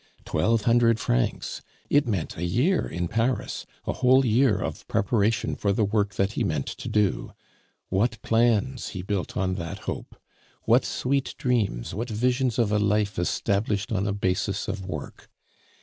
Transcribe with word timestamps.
Twelve 0.25 0.63
hundred 0.63 0.99
francs! 0.99 1.61
It 1.87 2.07
meant 2.07 2.35
a 2.35 2.43
year 2.43 2.87
in 2.87 3.07
Paris, 3.07 3.67
a 3.85 3.93
whole 3.93 4.25
year 4.25 4.57
of 4.57 4.87
preparation 4.87 5.55
for 5.55 5.71
the 5.73 5.85
work 5.85 6.15
that 6.15 6.31
he 6.31 6.43
meant 6.43 6.65
to 6.65 6.89
do. 6.89 7.33
What 7.89 8.19
plans 8.23 8.89
he 8.97 9.03
built 9.03 9.37
on 9.37 9.53
that 9.61 9.81
hope! 9.85 10.19
What 10.63 10.85
sweet 10.85 11.35
dreams, 11.37 11.93
what 11.93 12.09
visions 12.09 12.57
of 12.57 12.71
a 12.71 12.79
life 12.79 13.19
established 13.19 13.91
on 13.91 14.07
a 14.07 14.11
basis 14.11 14.67
of 14.67 14.83
work! 14.83 15.29